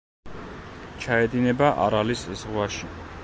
ჩაედინება 1.03 1.71
არალის 1.85 2.25
ზღვაში. 2.45 2.93